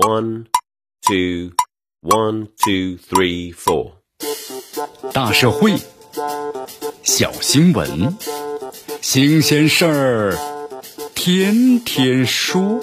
[0.00, 0.46] One,
[1.02, 1.52] two,
[2.00, 3.92] one, two, three, four。
[5.12, 5.74] 大社会，
[7.02, 8.16] 小新闻，
[9.02, 10.38] 新鲜事儿，
[11.14, 12.82] 天天说。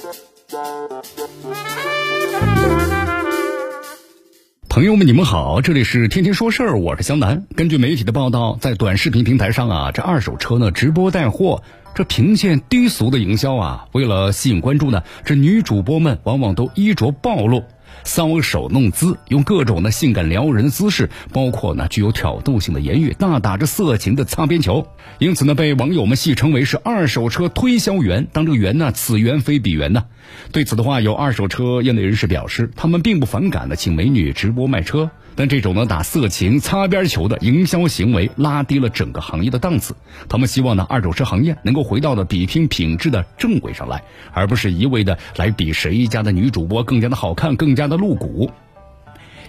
[4.70, 7.47] 朋友们，你们好，这里是天天说事儿，我是江南。
[7.56, 11.63] 根据媒体的报道，在短视频平台上啊，这二手车呢直播带货，
[11.98, 13.88] 这频现低俗的营销啊。
[13.94, 17.64] 为了吸引关注呢，这女主播们往往都衣着暴露。
[18.04, 24.88] 搔首弄姿，用各种的性感撩人的姿势，包括呢具有挑逗性的言语，大打着色情的擦边球，
[25.20, 28.27] 因此呢被网友们戏称为是二手车推销员。
[28.32, 30.05] 当这个员呢，此员非彼员呢。
[30.52, 35.10] 对此的话，有二手车业内人士表示，他们并不反感的请美女直播卖车。
[35.35, 39.96] 但这种呢打色情擦边球的营销行为，拉低了整个行业的档次。
[40.27, 48.52] 他们希望呢二手车行业能够回到的比拼品质的正轨上来，而不是一味的来比谁家的女主播更加的好看、更家的露骨。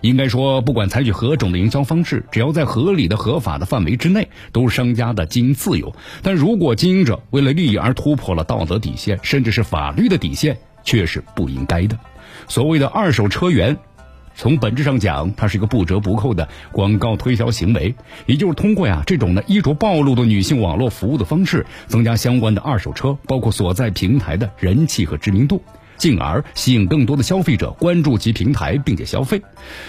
[0.01, 5.93] 应该说，不管采取何种的营销方式，只要在合理的、合法的范围之内，都是商家的经营自由。
[6.23, 11.99] 但如果经营者为了利益而突破了道德底线，甚至是法律的底线，却是不应该的。
[12.47, 13.77] 所谓的二手车源。
[14.41, 17.93] 从本质上讲，它是一个不折不扣的广告推销行为，
[18.27, 25.61] 也就是通过呀这种呢衣着暴露的女性网络服务的方式，增加相关的二手车包括所在平台的人气和知名度，
[25.99, 29.43] 进而吸引更多的消费者关注其平台并且消费。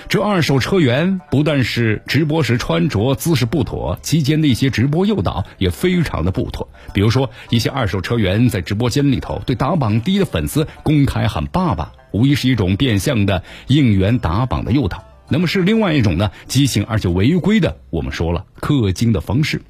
[0.09, 6.67] 这二手车源不但是直播时穿着姿势不妥，期间的一些直播诱导也非常的不妥。
[6.93, 11.93] 比如说，一些二手车源在直播间里头对打榜低的粉丝公开喊爸爸。
[12.11, 17.77] 无疑是一种变相的应援打榜的诱导，那么是另外一种呢畸形而且违规的。
[17.91, 19.61] 我们说了氪金的方式，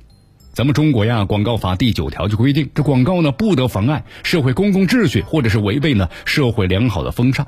[0.53, 7.45] 咱们中国呀广告法第九条就规定，这广告呢不得妨碍社会公共秩序，或者是违背呢社会良好的风尚。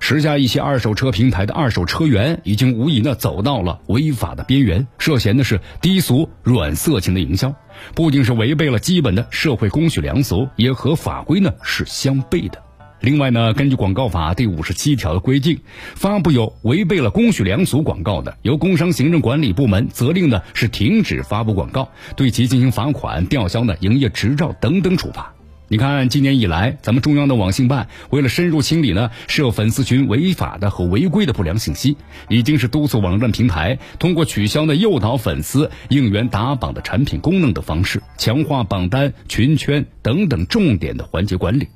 [0.00, 7.54] 时下一些二手车平台的二手车源已经无疑呢走到了违法的边缘，涉嫌的是低俗软色情的营销，
[7.94, 12.60] 不仅是违背了基本的社会公序良俗，也和法规呢是相悖的。
[13.00, 15.60] 另外呢，根据广告法第五十七条的规定，
[15.94, 25.32] 发布有违背了公序良俗广告的，由工商行政管理部门责令呢是停止发布广告，对其进行罚款、吊销呢营业执照等等处罚。
[25.70, 31.96] 你看，今年以来，咱们中央的网信办为了深入清理呢涉粉丝群违法的和违规的不良信息，
[32.28, 41.68] 已经是督促网站平台通过取消呢诱导粉丝应援打榜的产品功能的方式，强化榜单、群圈等等重点的环节管理。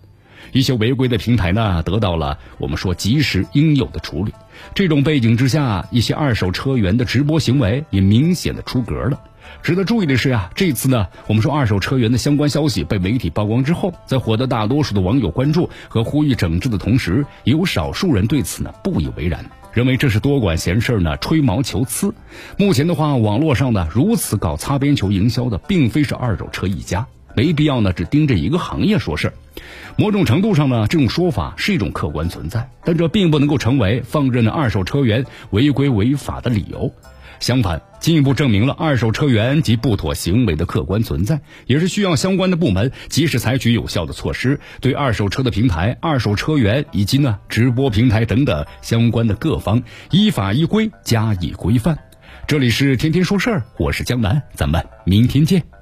[0.50, 4.32] 一些违规的平台呢，得到了我们说及时应有的处理。
[4.75, 9.20] 这种背景之下，一些二手车源的直播行为也明显的出格了。
[9.62, 22.14] 值得注意的是啊，这次呢，我们说二手车源的相关消息被媒体曝光之后，在获得大多数的网友关注和呼吁整治的同时，也有少数人对此呢不以为然，认为这是多管闲事呢，吹毛求疵。
[22.56, 27.06] 目前的话，网络上呢如此搞擦边球营销的，并非是二手车一家。
[27.34, 29.34] 没必要呢，只盯着一个行业说事儿。
[29.97, 36.93] 某种程度上呢，这种说法是一种客观存在，但这并不能够成为放任的二手车源违规违法的理由。
[37.41, 49.82] 相反，进一步证明了二手车源及不妥行为的客观存在，也是需要相关的部门及时采取有效的措施，对二手车的平台、二手车源以及呢直播平台等等相关的各方
[50.12, 51.99] 依法依规加以规范。
[52.47, 55.81] 这里是天天说事儿，我是江南，咱们明天见。